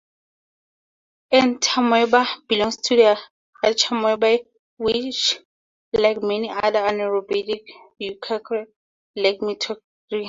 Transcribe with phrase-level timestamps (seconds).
[1.31, 3.19] "Entamoeba" belongs to the
[3.63, 5.37] Archamoebae, which
[5.93, 7.61] like many other anaerobic
[8.01, 8.71] eukaryotes
[9.15, 9.79] lack mitochondria.